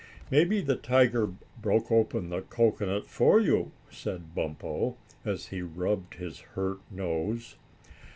[0.31, 1.27] "Maybe the tiger
[1.61, 7.55] broke open the cocoanut for you," said Bumpo, as he rubbed his hurt nose.